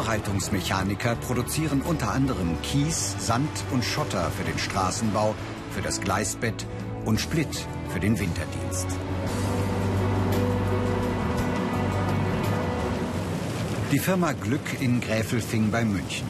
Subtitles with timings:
[0.00, 5.34] Aufbereitungsmechaniker produzieren unter anderem Kies, Sand und Schotter für den Straßenbau,
[5.72, 6.66] für das Gleisbett
[7.04, 8.86] und Split für den Winterdienst.
[13.92, 16.26] Die Firma Glück in Gräfelfing bei München.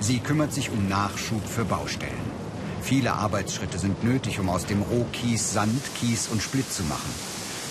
[0.00, 2.12] Sie kümmert sich um Nachschub für Baustellen.
[2.80, 7.12] Viele Arbeitsschritte sind nötig, um aus dem Rohkies Sand, Kies und Split zu machen.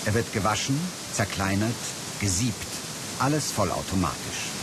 [0.06, 0.80] Er wird gewaschen,
[1.12, 1.74] zerkleinert,
[2.20, 2.68] gesiebt.
[3.18, 4.61] Alles vollautomatisch.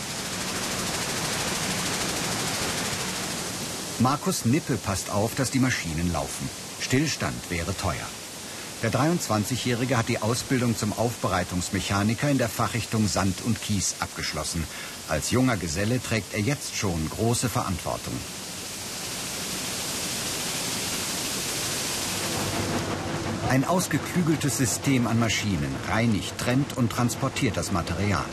[4.00, 6.48] Markus Nippe passt auf, dass die Maschinen laufen.
[6.80, 8.06] Stillstand wäre teuer.
[8.84, 14.62] Der 23-Jährige hat die Ausbildung zum Aufbereitungsmechaniker in der Fachrichtung Sand und Kies abgeschlossen.
[15.08, 18.14] Als junger Geselle trägt er jetzt schon große Verantwortung.
[23.50, 28.26] Ein ausgeklügeltes System an Maschinen reinigt, trennt und transportiert das Material.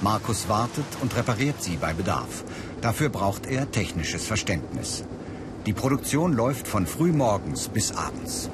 [0.00, 2.44] Markus wartet und repariert sie bei Bedarf.
[2.80, 5.04] Dafür braucht er technisches Verständnis.
[5.66, 8.48] Die Produktion läuft von frühmorgens bis abends.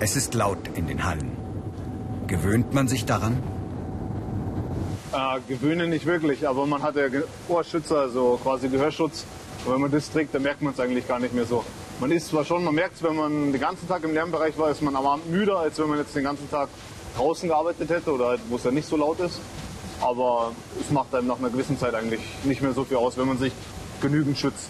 [0.00, 1.30] Es ist laut in den Hallen.
[2.26, 3.40] Gewöhnt man sich daran?
[5.12, 7.04] Äh, gewöhnen nicht wirklich, aber man hat ja
[7.48, 9.24] Ohrschützer, also quasi Gehörschutz.
[9.64, 11.64] Und wenn man das trägt, dann merkt man es eigentlich gar nicht mehr so.
[12.00, 14.70] Man ist zwar schon, man merkt es, wenn man den ganzen Tag im Lärmbereich war,
[14.70, 16.68] ist man am Abend müder, als wenn man jetzt den ganzen Tag
[17.16, 19.38] draußen gearbeitet hätte oder halt, wo es ja nicht so laut ist.
[20.04, 23.26] Aber es macht einem nach einer gewissen Zeit eigentlich nicht mehr so viel aus, wenn
[23.26, 23.54] man sich
[24.02, 24.68] genügend schützt.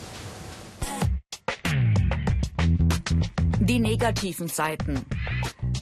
[3.58, 5.04] Die negativen Seiten.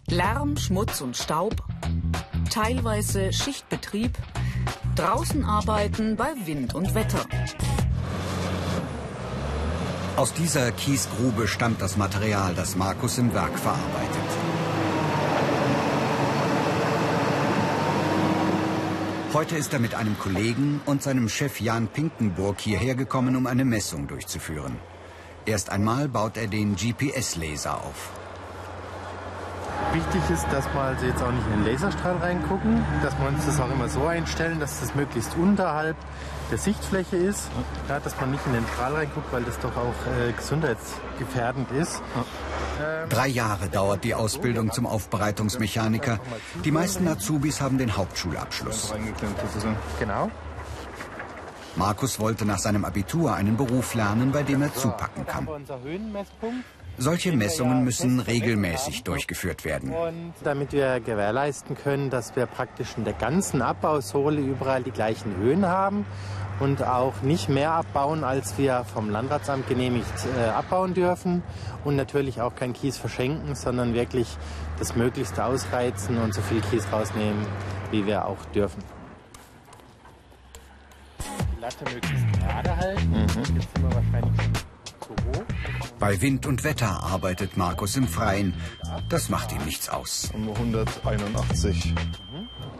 [0.08, 1.56] Lärm, Schmutz und Staub.
[2.50, 4.16] Teilweise Schichtbetrieb.
[4.96, 7.26] Draußen arbeiten bei Wind und Wetter.
[10.16, 14.41] Aus dieser Kiesgrube stammt das Material, das Markus im Werk verarbeitet.
[19.34, 23.64] Heute ist er mit einem Kollegen und seinem Chef Jan Pinkenburg hierher gekommen, um eine
[23.64, 24.76] Messung durchzuführen.
[25.46, 28.10] Erst einmal baut er den GPS-Laser auf.
[29.94, 33.46] Wichtig ist, dass wir also jetzt auch nicht in den Laserstrahl reingucken, dass wir uns
[33.46, 35.96] das auch immer so einstellen, dass das möglichst unterhalb
[36.50, 37.48] der Sichtfläche ist,
[37.88, 42.02] ja, dass man nicht in den Strahl reinguckt, weil das doch auch äh, gesundheitsgefährdend ist.
[42.16, 42.24] Ähm,
[43.08, 46.18] Drei Jahre dauert die Ausbildung zum Aufbereitungsmechaniker.
[46.64, 48.94] Die meisten Azubis haben den Hauptschulabschluss.
[49.98, 50.30] Genau.
[51.76, 55.48] Markus wollte nach seinem Abitur einen Beruf lernen, bei dem er zupacken kann.
[56.98, 59.94] Solche Messungen müssen regelmäßig durchgeführt werden.
[59.94, 65.34] Und damit wir gewährleisten können, dass wir praktisch in der ganzen Abbausohle überall die gleichen
[65.36, 66.04] Höhen haben
[66.60, 70.06] und auch nicht mehr abbauen, als wir vom Landratsamt genehmigt
[70.38, 71.42] äh, abbauen dürfen
[71.84, 74.36] und natürlich auch kein Kies verschenken, sondern wirklich
[74.78, 77.46] das Möglichste ausreizen und so viel Kies rausnehmen,
[77.90, 78.82] wie wir auch dürfen.
[81.60, 83.10] Latte möglichst gerade halten.
[83.10, 83.18] Mhm.
[83.20, 84.54] Jetzt sind wir wahrscheinlich schon
[85.00, 85.44] zu hoch.
[86.00, 88.54] Bei Wind und Wetter arbeitet Markus im Freien.
[89.08, 90.32] Das macht ihm nichts aus.
[90.34, 91.94] 181.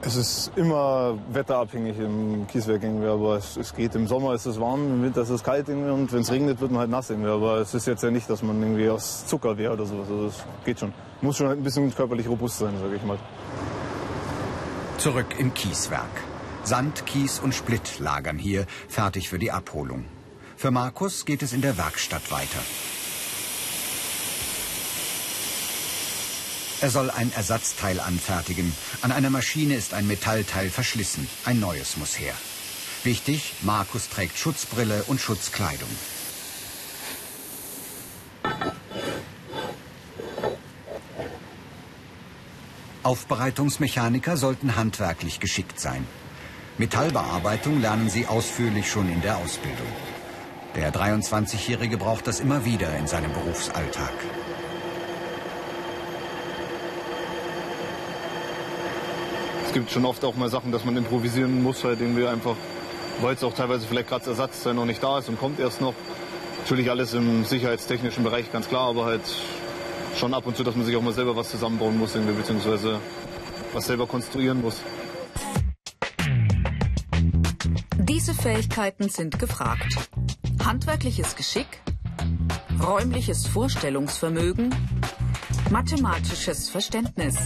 [0.02, 3.94] Es ist immer wetterabhängig im Kieswerk irgendwie, aber es, es, geht.
[3.94, 6.60] Im Sommer ist es warm, im Winter ist es kalt irgendwie und wenn es regnet,
[6.60, 7.30] wird man halt nass irgendwie.
[7.30, 10.08] Aber es ist jetzt ja nicht, dass man irgendwie aus Zucker wäre oder sowas.
[10.10, 10.92] Also es geht schon.
[11.20, 13.18] Muss schon ein bisschen körperlich robust sein, sage ich mal.
[14.98, 16.10] Zurück im Kieswerk.
[16.64, 20.04] Sand, Kies und Split lagern hier, fertig für die Abholung.
[20.56, 22.60] Für Markus geht es in der Werkstatt weiter.
[26.82, 28.75] Er soll ein Ersatzteil anfertigen.
[29.03, 31.28] An einer Maschine ist ein Metallteil verschlissen.
[31.44, 32.34] Ein neues muss her.
[33.04, 35.88] Wichtig, Markus trägt Schutzbrille und Schutzkleidung.
[43.04, 46.04] Aufbereitungsmechaniker sollten handwerklich geschickt sein.
[46.78, 49.86] Metallbearbeitung lernen sie ausführlich schon in der Ausbildung.
[50.74, 54.15] Der 23-Jährige braucht das immer wieder in seinem Berufsalltag.
[59.72, 62.57] Es gibt schon oft auch mal Sachen, dass man improvisieren muss, halt irgendwie einfach,
[63.22, 65.80] weil es auch teilweise vielleicht gerade das Ersatzteil noch nicht da ist und kommt erst
[65.80, 65.95] noch.
[66.59, 69.22] Natürlich alles im sicherheitstechnischen Bereich, ganz klar, aber halt
[70.19, 72.98] schon ab und zu, dass man sich auch mal selber was zusammenbauen muss, irgendwie, beziehungsweise
[73.72, 74.77] was selber konstruieren muss.
[77.97, 80.10] Diese Fähigkeiten sind gefragt.
[80.63, 81.80] Handwerkliches Geschick,
[82.78, 84.75] räumliches Vorstellungsvermögen,
[85.71, 87.36] mathematisches Verständnis.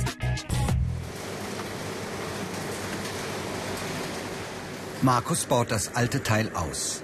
[5.02, 7.02] Markus baut das alte Teil aus.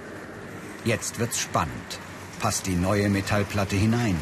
[0.83, 1.99] Jetzt wird's spannend.
[2.39, 4.17] Passt die neue Metallplatte hinein?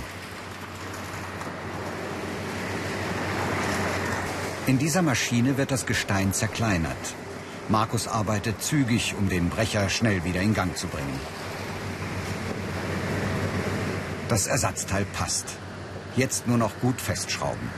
[4.67, 7.15] In dieser Maschine wird das Gestein zerkleinert.
[7.69, 11.19] Markus arbeitet zügig, um den Brecher schnell wieder in Gang zu bringen.
[14.27, 15.45] Das Ersatzteil passt.
[16.17, 17.69] Jetzt nur noch gut festschrauben.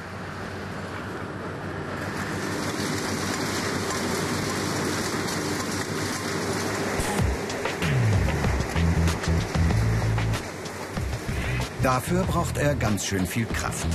[11.84, 13.86] Dafür braucht er ganz schön viel Kraft.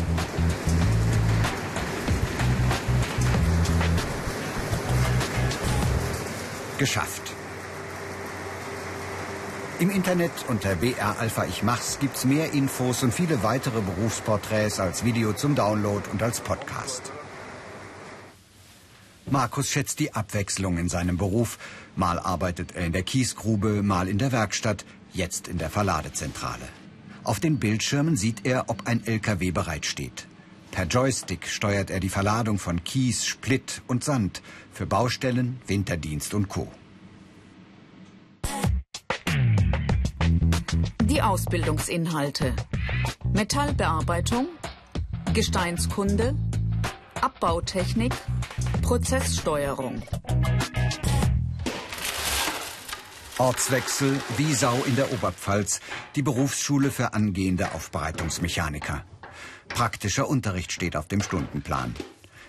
[6.76, 7.22] Geschafft.
[9.78, 15.06] Im Internet unter BR Alpha Ich Mach's gibt's mehr Infos und viele weitere Berufsporträts als
[15.06, 17.10] Video zum Download und als Podcast.
[19.30, 21.58] Markus schätzt die Abwechslung in seinem Beruf.
[21.96, 26.68] Mal arbeitet er in der Kiesgrube, mal in der Werkstatt, jetzt in der Verladezentrale.
[27.24, 30.26] Auf den Bildschirmen sieht er, ob ein LKW bereitsteht.
[30.70, 34.42] Per Joystick steuert er die Verladung von Kies, Split und Sand
[34.72, 36.70] für Baustellen, Winterdienst und Co.
[41.02, 42.54] Die Ausbildungsinhalte.
[43.32, 44.46] Metallbearbeitung,
[45.34, 46.34] Gesteinskunde,
[47.20, 48.14] Abbautechnik,
[48.82, 50.02] Prozesssteuerung.
[53.38, 55.80] Ortswechsel Wiesau in der Oberpfalz,
[56.16, 59.04] die Berufsschule für angehende Aufbereitungsmechaniker.
[59.68, 61.94] Praktischer Unterricht steht auf dem Stundenplan.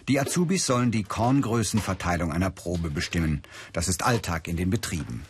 [0.07, 3.43] Die Azubis sollen die Korngrößenverteilung einer Probe bestimmen.
[3.71, 5.23] Das ist Alltag in den Betrieben.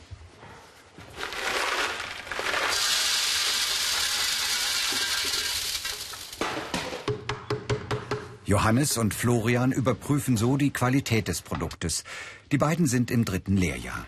[8.45, 12.05] Johannes und Florian überprüfen so die Qualität des Produktes.
[12.53, 14.07] Die beiden sind im dritten Lehrjahr.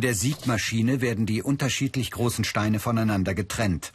[0.00, 3.92] In der Siebmaschine werden die unterschiedlich großen Steine voneinander getrennt.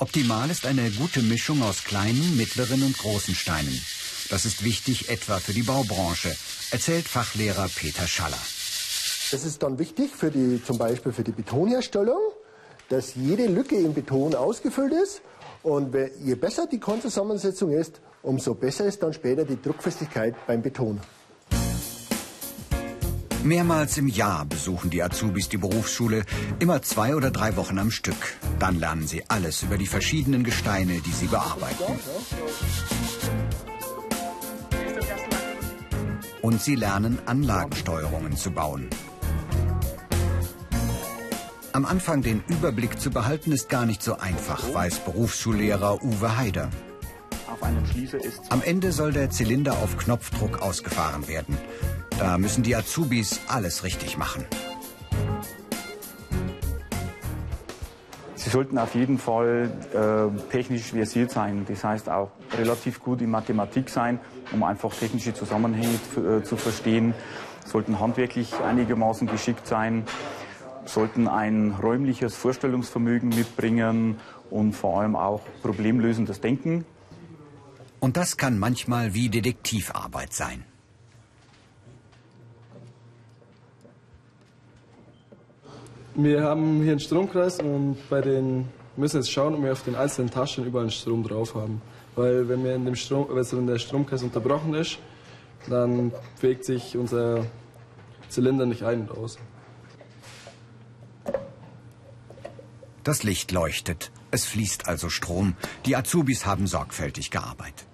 [0.00, 3.80] Optimal ist eine gute Mischung aus kleinen, mittleren und großen Steinen.
[4.28, 6.34] Das ist wichtig etwa für die Baubranche,
[6.72, 8.40] erzählt Fachlehrer Peter Schaller.
[9.30, 12.18] Es ist dann wichtig für die, zum Beispiel für die Betonherstellung,
[12.88, 15.22] dass jede Lücke im Beton ausgefüllt ist.
[15.62, 15.94] Und
[16.24, 21.00] je besser die Kornzusammensetzung ist, umso besser ist dann später die Druckfestigkeit beim Beton.
[23.46, 26.24] Mehrmals im Jahr besuchen die Azubis die Berufsschule,
[26.58, 28.36] immer zwei oder drei Wochen am Stück.
[28.58, 31.84] Dann lernen sie alles über die verschiedenen Gesteine, die sie bearbeiten.
[36.42, 38.88] Und sie lernen Anlagensteuerungen zu bauen.
[41.72, 46.70] Am Anfang den Überblick zu behalten ist gar nicht so einfach, weiß Berufsschullehrer Uwe Haider.
[48.48, 51.58] Am Ende soll der Zylinder auf Knopfdruck ausgefahren werden.
[52.18, 54.44] Da müssen die Azubis alles richtig machen.
[58.34, 61.66] Sie sollten auf jeden Fall äh, technisch versiert sein.
[61.68, 64.20] Das heißt auch relativ gut in Mathematik sein,
[64.52, 67.12] um einfach technische Zusammenhänge äh, zu verstehen.
[67.66, 70.04] Sollten handwerklich einigermaßen geschickt sein,
[70.84, 76.84] sollten ein räumliches Vorstellungsvermögen mitbringen und vor allem auch problemlösendes Denken.
[77.98, 80.64] Und das kann manchmal wie Detektivarbeit sein.
[86.18, 89.94] Wir haben hier einen Stromkreis und bei den müssen jetzt schauen, ob wir auf den
[89.94, 91.82] einzelnen Taschen überall einen Strom drauf haben.
[92.14, 94.98] Weil wenn, wir in dem Strom, also wenn der Stromkreis unterbrochen ist,
[95.68, 97.44] dann bewegt sich unser
[98.30, 99.38] Zylinder nicht ein und aus.
[103.04, 104.10] Das Licht leuchtet.
[104.30, 105.54] Es fließt also Strom.
[105.84, 107.86] Die Azubis haben sorgfältig gearbeitet.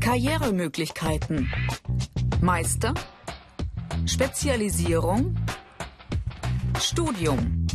[0.00, 1.48] Karrieremöglichkeiten.
[2.40, 2.94] Meister,
[4.08, 5.36] Spezialisierung,
[6.80, 7.66] Studium.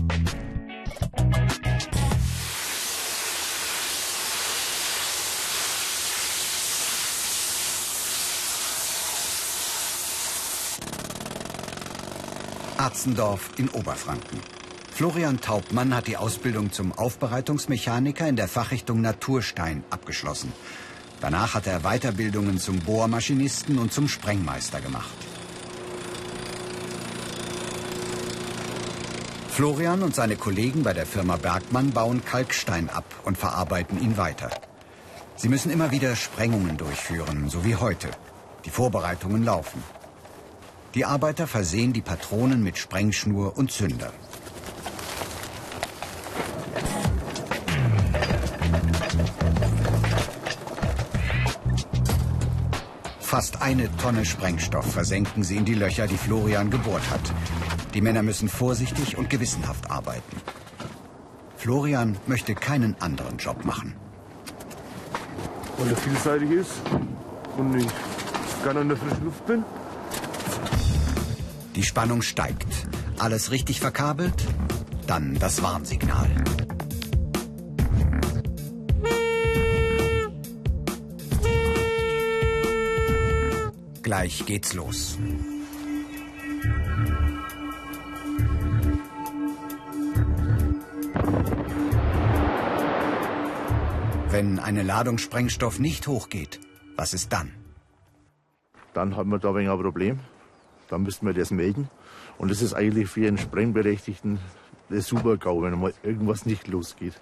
[12.77, 14.39] Arzendorf in Oberfranken.
[14.91, 20.51] Florian Taubmann hat die Ausbildung zum Aufbereitungsmechaniker in der Fachrichtung Naturstein abgeschlossen.
[21.21, 25.32] Danach hat er Weiterbildungen zum Bohrmaschinisten und zum Sprengmeister gemacht.
[29.53, 34.49] Florian und seine Kollegen bei der Firma Bergmann bauen Kalkstein ab und verarbeiten ihn weiter.
[35.35, 38.09] Sie müssen immer wieder Sprengungen durchführen, so wie heute.
[38.65, 39.83] Die Vorbereitungen laufen.
[40.95, 44.11] Die Arbeiter versehen die Patronen mit Sprengschnur und Zünder.
[53.19, 57.21] Fast eine Tonne Sprengstoff versenken sie in die Löcher, die Florian gebohrt hat.
[57.93, 60.37] Die Männer müssen vorsichtig und gewissenhaft arbeiten.
[61.57, 63.95] Florian möchte keinen anderen Job machen.
[65.77, 66.71] Weil er vielseitig ist
[67.57, 67.87] und ich
[68.63, 69.63] gerne in der frischen Luft bin.
[71.75, 72.87] Die Spannung steigt.
[73.19, 74.43] Alles richtig verkabelt?
[75.07, 76.29] Dann das Warnsignal.
[84.01, 85.17] Gleich geht's los.
[94.33, 96.59] Wenn eine Ladung Sprengstoff nicht hochgeht,
[96.95, 97.51] was ist dann?
[98.95, 100.21] Dann hat man da ein wenig ein Problem.
[100.89, 101.87] Dann müssten wir das melden.
[102.39, 104.39] Und das ist eigentlich für einen Sprengberechtigten
[104.89, 107.13] der Super-GAU, wenn mal irgendwas nicht losgeht.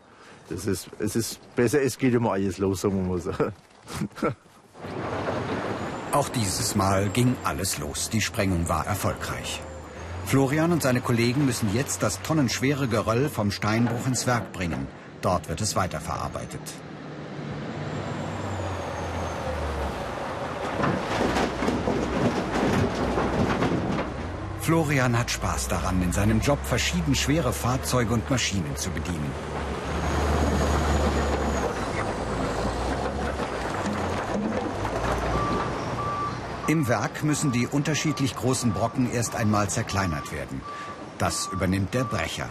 [0.47, 3.33] Das ist, es ist besser, es geht immer alles los, sagen wir mal so.
[6.13, 8.09] Auch dieses Mal ging alles los.
[8.09, 9.61] Die Sprengung war erfolgreich.
[10.27, 14.87] Florian und seine Kollegen müssen jetzt das tonnenschwere Geröll vom Steinbruch ins Werk bringen.
[15.21, 16.61] Dort wird es weiterverarbeitet.
[24.71, 29.29] Florian hat Spaß daran, in seinem Job verschieden schwere Fahrzeuge und Maschinen zu bedienen.
[36.69, 40.61] Im Werk müssen die unterschiedlich großen Brocken erst einmal zerkleinert werden.
[41.17, 42.47] Das übernimmt der Brecher.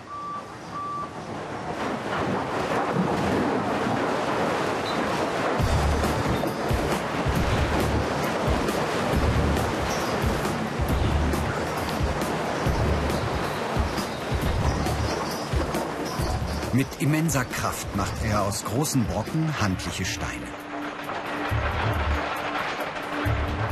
[16.72, 20.46] Mit immenser Kraft macht er aus großen Brocken handliche Steine.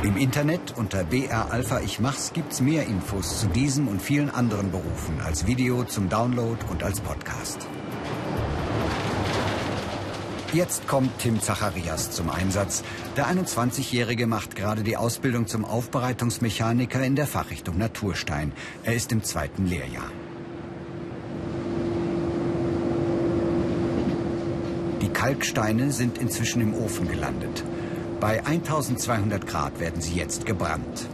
[0.03, 4.71] Im Internet unter BR Alpha Ich Mach's gibt's mehr Infos zu diesem und vielen anderen
[4.71, 7.65] Berufen als Video zum Download und als Podcast.
[10.51, 12.83] Jetzt kommt Tim Zacharias zum Einsatz.
[13.15, 18.51] Der 21-Jährige macht gerade die Ausbildung zum Aufbereitungsmechaniker in der Fachrichtung Naturstein.
[18.83, 20.11] Er ist im zweiten Lehrjahr.
[25.01, 27.63] Die Kalksteine sind inzwischen im Ofen gelandet.
[28.19, 31.07] Bei 1200 Grad werden sie jetzt gebrannt.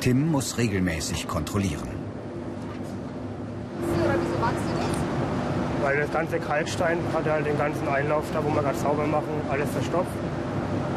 [0.00, 1.88] Tim muss regelmäßig kontrollieren.
[5.82, 9.28] Weil das ganze Kalkstein hat halt den ganzen Einlauf, da wo wir gerade sauber machen,
[9.48, 10.10] alles verstopft.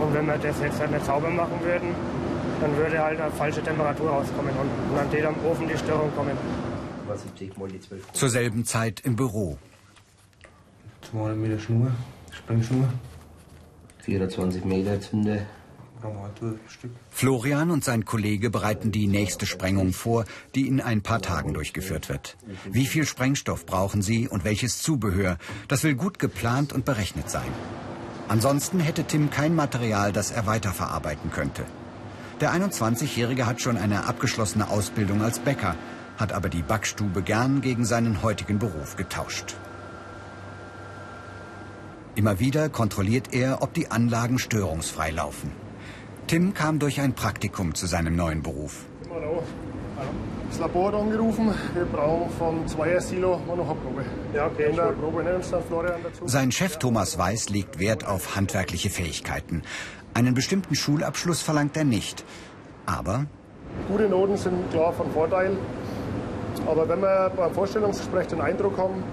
[0.02, 1.96] Und wenn wir das jetzt halt nicht sauber machen würden,
[2.60, 6.38] dann würde halt eine falsche Temperatur rauskommen und dann würde am Ofen die Störung kommen.
[8.14, 9.58] Zur selben Zeit im Büro.
[11.12, 11.92] 200 Meter Schnur,
[12.32, 12.88] Sprengschnur.
[14.04, 15.46] 24 Meter Zünder.
[17.12, 20.26] Florian und sein Kollege bereiten die nächste Sprengung vor,
[20.56, 22.38] die in ein paar Tagen durchgeführt wird.
[22.72, 25.38] Wie viel Sprengstoff brauchen sie und welches Zubehör?
[25.68, 27.52] Das will gut geplant und berechnet sein.
[28.30, 31.66] Ansonsten hätte Tim kein Material, das er weiterverarbeiten könnte.
[32.40, 35.76] Der 21-Jährige hat schon eine abgeschlossene Ausbildung als Bäcker,
[36.18, 39.56] hat aber die Backstube gern gegen seinen heutigen Beruf getauscht.
[42.16, 45.52] Immer wieder kontrolliert er, ob die Anlagen störungsfrei laufen.
[46.28, 48.86] Tim kam durch ein Praktikum zu seinem neuen Beruf.
[50.50, 51.54] Das Labor hat angerufen.
[51.74, 54.04] Wir brauchen vom Zweier-Silo noch eine Probe.
[54.34, 54.70] Ja, okay.
[54.70, 55.24] In der Probe
[55.68, 56.28] Florian dazu.
[56.28, 59.62] Sein Chef Thomas Weiß legt Wert auf handwerkliche Fähigkeiten.
[60.14, 62.26] Einen bestimmten Schulabschluss verlangt er nicht.
[62.86, 63.28] Aber
[63.88, 65.56] Gute Noten sind klar von Vorteil.
[66.68, 69.04] Aber wenn wir beim Vorstellungsgespräch den Eindruck haben,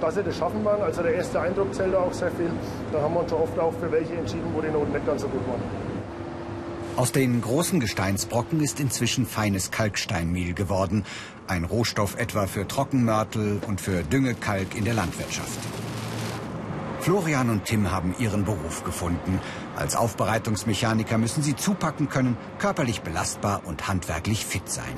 [0.00, 2.50] dass sie das schaffen werden, also der erste Eindruck zählt auch sehr viel,
[2.92, 5.22] dann haben wir uns schon oft auch für welche entschieden, wo die Noten nicht ganz
[5.22, 5.60] so gut waren.
[6.96, 11.04] aus den großen Gesteinsbrocken ist inzwischen feines Kalksteinmehl geworden.
[11.48, 15.58] Ein Rohstoff etwa für Trockenmörtel und für Düngekalk in der Landwirtschaft.
[17.00, 19.40] Florian und Tim haben ihren Beruf gefunden.
[19.76, 24.94] Als Aufbereitungsmechaniker müssen sie zupacken können, körperlich belastbar und handwerklich fit sein.